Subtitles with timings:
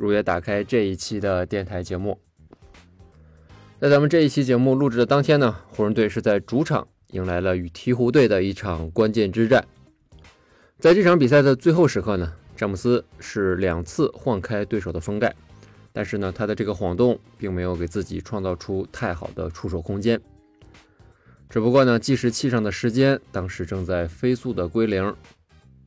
[0.00, 2.18] 如约打开这一期的电台节目，
[3.78, 9.62] 在咱们这一期节目录制的当天呢，湖人队是在主场迎来了与鹈鹕队的一场关键之战。
[10.78, 15.34] 在这场比赛的最后时刻呢，詹姆斯是两次晃开对手的封盖，
[15.92, 20.18] 但是呢，他的这个晃动并没有给自己创造出太好的出手空间。
[21.50, 25.14] 只不过呢，计时器上的时间当时正在飞速的归零，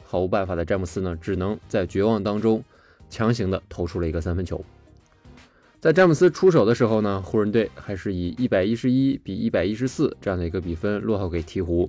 [0.03, 2.63] 毫无办法的詹姆斯呢，只能在绝望当中。
[3.13, 4.59] 强行的投出了一个三分球，
[5.79, 11.87] 在詹姆斯出手的时候呢，湖人队还是以一百一十一比一百一十四这样的一个比分落后给鹈鹕。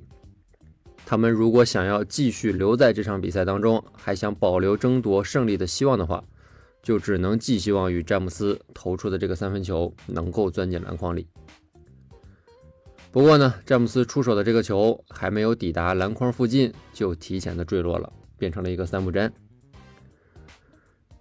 [1.06, 6.22] 他们如果想要继续留在这场比赛当中，还想保留争夺胜利的希望的话，
[6.82, 11.26] 就只能寄希望于詹姆斯投出的这个三分球能够钻进篮筐里。
[13.10, 19.32] 不过呢，詹姆斯出手的这个球还没有抵达篮筐附近，就提前的坠落了，变成了一个三不沾。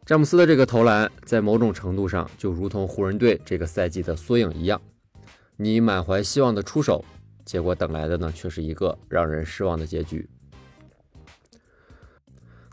[0.05, 4.81] 詹姆斯的这个投篮，在某种程度上就如同湖人队这个赛季的缩影一样。
[5.55, 7.05] 你满怀希望的出手，
[7.45, 10.27] 结果等来的呢，却是一个让人失望的结局。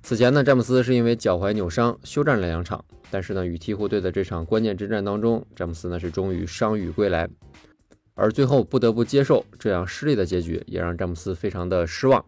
[0.02, 7.28] 此前呢，詹姆斯是因为脚踝扭伤休战了两场，但是呢，与鹈鹕队的这场关键之战当中，詹姆斯呢是终于伤愈归来，
[8.16, 12.24] 而最后不得不接受这样失利的结局，也让詹姆斯非常的失望。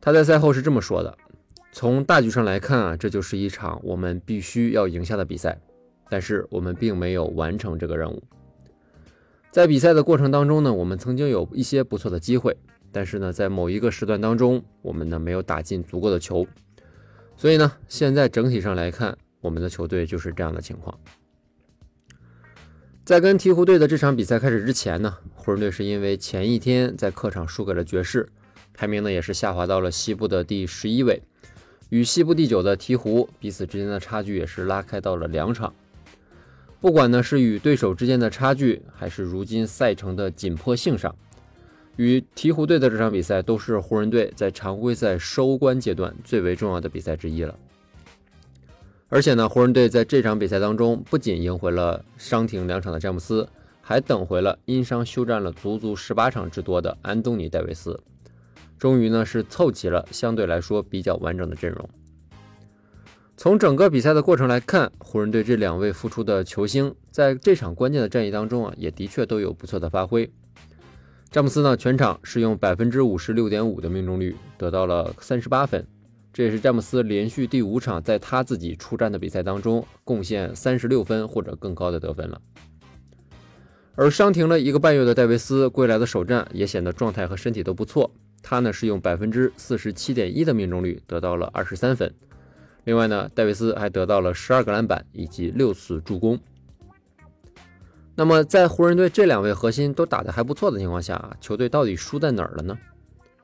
[0.00, 1.18] 他在赛后是这么说的。
[1.74, 5.58] 从大局上来看啊，这就是一场我们必须要赢下的比赛，
[6.10, 8.22] 但是我们并没有完成这个任务。
[9.50, 12.54] 在比赛的过程当中呢，我们曾经有一些不错的机会，
[12.92, 16.46] 但是呢，在某一个时段当中，我们呢没有打进足够的球，
[17.36, 20.98] 所以呢，现在整体上来看，我们的球队就是这样的情况。
[23.02, 28.28] 在跟鹈鹕队的这场比赛开始之前呢，湖人队是因为前一天在客场输给了爵士，
[28.74, 31.22] 排名呢也是下滑到了西部的第十一位。
[31.92, 35.74] 与西部第九的鹈鹕彼此之间的差距也是拉开到了两场。
[36.80, 41.14] 不管呢是与对手之间的差距，还是如今赛程的紧迫性上，
[41.96, 47.54] 与鹈鹕队的这场比赛都是湖人队在常规赛收官阶段最为重要的比赛之一了。
[49.10, 53.46] 而且呢，湖人队在这场比赛当中不仅赢回了伤停两场的詹姆斯，
[53.82, 58.00] 还等回了因伤休战了足足十八场之多的安东尼戴维斯。
[58.82, 61.88] 终于呢是凑齐了相对来说比较完整的阵容。
[63.36, 70.28] 从整个比赛的过程来看，湖人队这两位复出的球星在这场关键的战役当中啊，也的确都有不错的发挥。
[71.30, 75.86] 詹姆斯呢，全场是用百分之五十六点五的命中率得到了三十八分，
[76.32, 82.40] 这也是詹姆斯连续第五场在他自己出战的比赛当中贡献三十六分或者更高的得分了。
[83.94, 88.10] 而伤停了一个半月的戴维斯归来的首战也显得状态和身体都不错。
[88.42, 92.12] 他呢是用百分之四十七点一的命中率得到了二十三分，
[92.84, 96.38] 另外呢，戴维斯还得到了十二个篮板以及六次助攻。
[98.16, 102.76] 那么在湖人队这两位核心都打得还不错的情况下，球队到底输在哪儿了呢？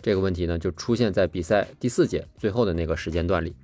[0.02, 3.54] 这个问题呢就出现在比赛第四节最后的那个时间段里。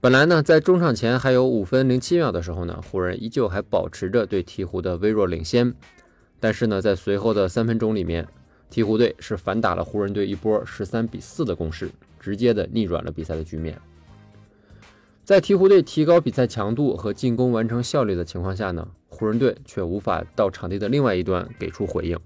[0.00, 5.72] 本来呢，在中场前还有五分零七秒的时候呢，湖人依旧还保持着对鹈鹕的微弱领先，
[6.38, 8.26] 但是呢，在随后的三分钟里面。
[8.70, 11.90] 鹈鹕队是反打了湖人队一波十三比四的攻势，
[12.20, 13.78] 直接的逆转了比赛的局面。
[15.24, 22.18] 在鹈鹕队提高比赛强度和进攻完成效率的情况下呢，湖人队却无法到场地的另外一端给出回应。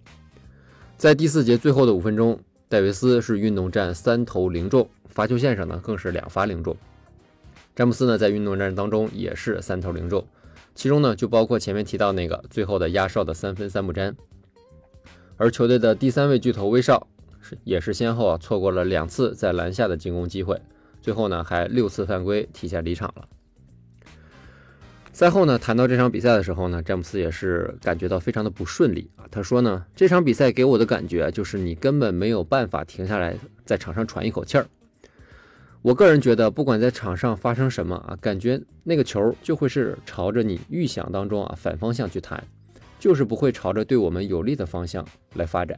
[0.96, 2.38] 在第四节最后的五分钟，
[2.68, 6.76] 戴维斯是运动战三投零中，罚球线上呢更是两罚零中。
[7.74, 10.24] 詹姆斯呢在运动战当中也是三投零中，
[10.74, 14.14] 其中呢就包括前面提到那个最后的压哨的三分三不沾。
[15.42, 17.08] 而球队的第三位巨头威少
[17.40, 20.62] 是也是先后啊错过了两次在篮下的进攻机会，
[21.00, 23.26] 最后呢还六次犯规提前离场了。
[25.12, 29.26] 赛后呢谈到这场比赛的时候呢，詹姆斯也是感觉到非常的不顺利啊。
[29.32, 33.36] 他说呢这场比赛给我的感觉就是你根本没有办法停下来
[33.66, 34.66] 在场上喘一口气儿。
[35.82, 42.44] 我个人觉得不管在场上发生什么啊，感觉那个球就会是朝着你预想当中啊反方向去弹。
[43.02, 45.04] 就是不会朝着对我们有利的方向
[45.34, 45.76] 来发展，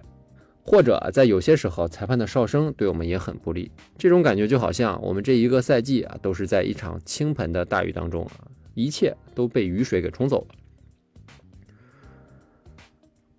[0.62, 3.73] 或者在有些时候，裁判的哨声对我们也很不利。
[3.97, 8.44] 这种感觉就好像我们这一个赛季啊，都是在一场倾盆的大雨当中啊，
[8.75, 10.55] 一切都被雨水给冲走了。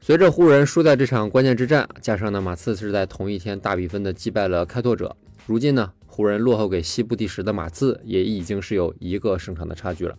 [0.02, 5.16] 随着湖人输在这场关键之战，加上呢马刺是在同一天大比分的击败了开拓者，
[5.46, 10.18] 如今呢湖人落后给西部第十的马刺也已经是有一个胜场的差距了。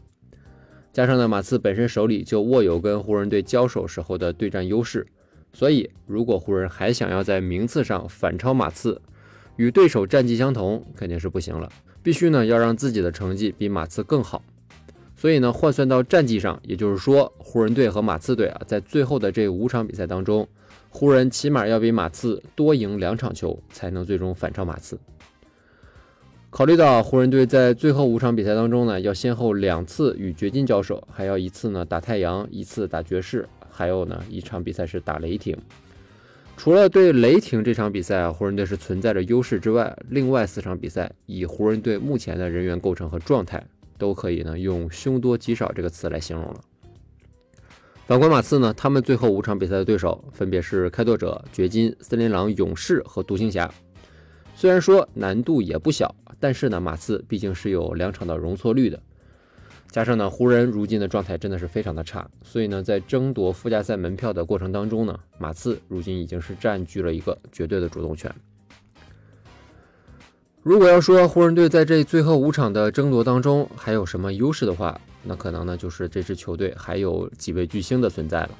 [0.96, 5.06] 加上呢马刺本身手里就握有跟湖人队交手时候的对战优势，
[5.52, 8.98] 所以如果湖人还想要在名次上反超马刺，
[9.56, 11.70] 与对手战绩相同肯定是不行了，
[12.02, 14.43] 必须呢要让自己的成绩比马刺更好。
[15.14, 20.48] 所以呢，换算到战绩上，也就是说，湖人队和马刺队啊，在最后的这五场比赛当中，
[20.88, 24.98] 湖人起码要比马刺多赢两场球，才能最终反超马刺。
[26.50, 35.56] 考虑到湖人队在最后五场比赛当中呢，要先后两次与掘金交手，还要一次呢打太阳，一次打爵士，还有呢一场比赛是打雷霆。
[36.56, 43.62] 除了对雷霆这场比赛啊，湖人队是存在着优势之外，另外四场比赛以湖人队目前的人员构成和状态。
[43.98, 46.60] 都可以呢用凶多吉少这个词来形容了。
[48.06, 53.72] 反观马刺呢，他们最后五场比赛的对手分别是开拓者、掘金、森林狼、勇士和独行侠。
[54.56, 58.99] 虽然说难度也不小，但是呢，马刺毕竟是有两场的容错率的。
[59.91, 68.35] 加上呢，湖人如今的状态真的是非常的差，所以呢，在争夺附加赛门票的过程当中呢，马刺如今已经是占据了一个绝对的主动权。
[70.62, 78.50] 如果要说湖人队在这最后五场的争夺当中还有什么优势的话，那可能呢就是这支球队还有几位巨星的存在了。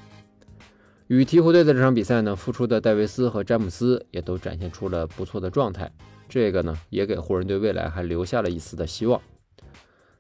[1.08, 5.91] 与鹈鹕队的这场比赛呢，复出的戴维斯和詹姆斯也都展现出了不错的状态，
[6.29, 9.20] 这个呢也给湖人队未来还留下了一丝的希望。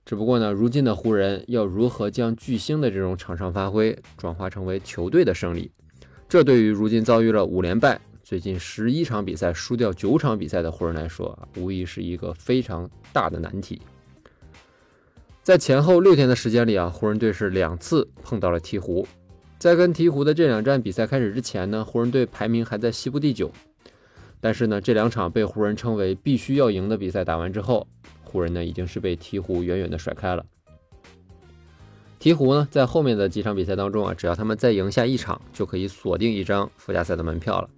[0.04, 5.72] 只不过呢，如今的湖人要如何将巨星的这种场上发挥转化成为球队的胜利，
[6.28, 8.00] 这对于如今遭遇了五连败。
[8.22, 13.82] 最近十一场比赛输掉九场比赛的湖人来说，无疑是一个非常大的难题。
[15.42, 19.04] 在前后六天的时间里啊，湖人队是两次碰到了鹈鹕。
[19.58, 23.50] 在跟鹈鹕的这两站比赛开始之前呢，湖人队排名还在西部第九。
[24.38, 27.88] 但是呢，这两场被湖人称为必须要赢的比赛打完之后，
[28.22, 30.44] 湖人呢已经是被鹈鹕远远的甩开了。
[32.20, 37.68] 鹈鹕呢，在后面的几场比赛当中啊，只要他们再赢下一场，就可以锁定一张附加赛的门票了。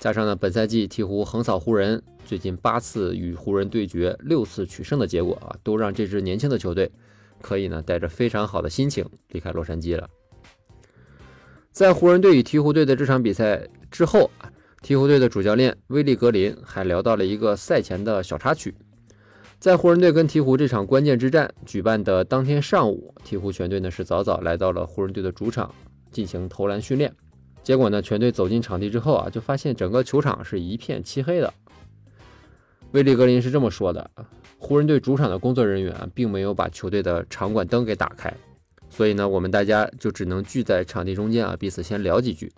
[0.00, 6.90] 加上呢，本赛季鹈鹕横扫湖人，最近八次与湖人对决，六次取胜的结果啊，都让这支年轻的球队
[7.42, 10.08] 可以呢带着非常好的心情离开洛杉矶了。
[11.76, 14.50] 在湖人队与鹈鹕队的这场比赛之后啊，
[14.80, 18.74] 鹈鹕队的主教练威利格林还聊到了一个赛前的小插曲。
[19.58, 25.70] 在湖人队跟鹈鹕这场关键之战举办的当天上午，鹈鹕全队呢是早早来到了湖人队的主场
[26.10, 27.14] 进行投篮训练。
[27.62, 28.00] 结果呢？
[28.00, 31.52] 全队走进场地之后啊，就发现整个球场是一片漆黑的。
[32.92, 34.10] 威利格林是这么说的：
[34.56, 38.32] 湖人队主场的工作人员并没有把球队的场馆灯给打开，
[38.96, 42.50] 所以呢，我们大家就只能聚在场地中间啊，彼此先聊几句。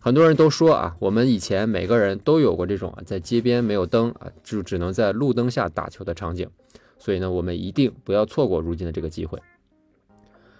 [0.00, 6.50] 很多人都说啊，我们以前每个人都有过这种啊，在街边没有灯啊，就只能在路灯下打球的场景。
[6.98, 9.40] 所以呢，我们一定不要错过如今的这个机会。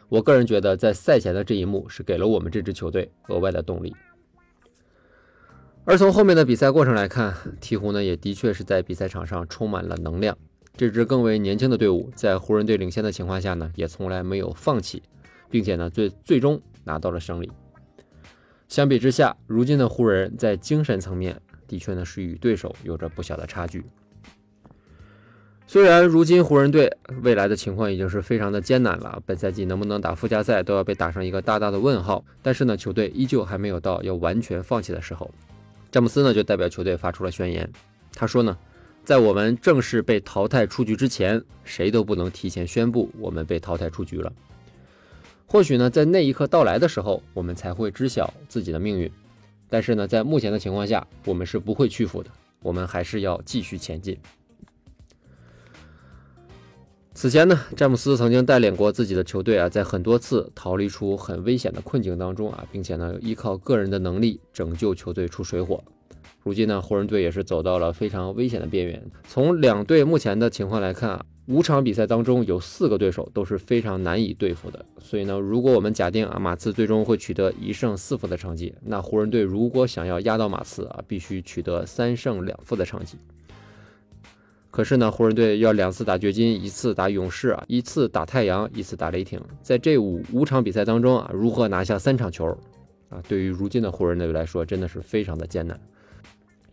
[0.08, 3.96] 我个人觉得，在赛前的这一幕是给了我们这支球队额外的动力。
[5.84, 10.38] 而从后面的比赛过程来看，鹈鹕呢也的确是在比赛场上充满了能量。
[10.76, 15.02] 这支更为年轻的队伍，在湖人队领先的情况下呢，也从来没有放弃，
[15.50, 17.50] 并且呢最最终拿到了胜利。
[18.68, 23.84] 相比之下，如今的湖人，在精神层面的确呢是与对手有着不小的差距。
[25.68, 32.24] 虽然如今湖人队未来的情况已经是非常的艰难了，本赛季能不能打附加赛都要被打上一个大大的问号。
[32.40, 35.28] 但是呢，球队依旧还没有到要完全放弃的时候。
[35.90, 37.68] 詹姆斯呢就代表球队发出了宣言，
[38.12, 38.56] 他说呢，
[39.04, 44.32] 在我们正式被淘汰出局之前，谁都不能提前宣布我们被淘汰出局了。
[45.46, 49.10] 或许呢，在那一刻到来的时候，我们才会知晓自己的命运。
[49.68, 52.30] 但是呢，在目前的情况下，我们是不会屈服的，
[52.62, 54.18] 我们还是要继续前进。
[57.14, 65.82] 此前呢，詹姆斯曾经带领过自己的球队啊，在很多次逃离出很危险的困境当中啊，并且呢，依靠个人的能力拯救球队出水火。
[66.46, 69.02] 如今呢，湖人队也是走到了非常危险的边缘。
[69.26, 74.86] 从两队目前的情况来看啊，五场比赛当中有四个对手都是非常难以对付的。
[75.00, 83.16] 所以呢，如果我们假定啊，马刺最终会取得一胜四负的成绩，那湖人队如果想要压倒马刺啊，必须取得三胜两负的成绩。
[84.70, 92.56] 可是呢，湖人队要两次打掘金，一次打勇士啊，一次打太阳，一次打雷霆，在这五五场比赛当中啊，如何拿下三场球
[93.08, 93.20] 啊？
[93.26, 95.76] 对于如今的湖人队来说，真的是非常的艰难。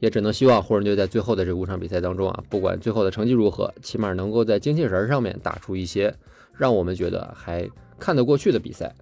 [0.03, 6.13] 也只能希望湖人队在最后的这五场比赛当中啊，不管最后的成绩如何，起码能够在精气神儿上面打出一些
[6.57, 7.65] 让我们觉得还
[7.97, 8.93] 看得过去的比赛。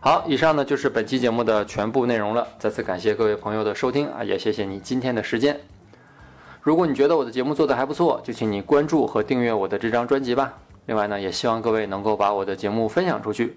[0.00, 2.44] 好，以上呢就是本期节目的全部内容了。
[2.58, 5.56] 再次感谢各位朋友的收听啊，也谢谢你今天的时间。
[6.60, 10.54] 如果你觉得我的节目做得还不错，就请你关注和订阅我的这张专辑吧。
[10.86, 13.56] 另外呢，也希望各位能够把我的节目分享出去，